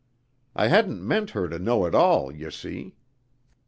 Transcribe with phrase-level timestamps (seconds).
[0.55, 2.95] I hadn't meant her to know at all, you see."